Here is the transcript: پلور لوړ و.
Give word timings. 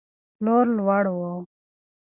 پلور 0.37 0.65
لوړ 0.77 1.05
و. 1.17 1.19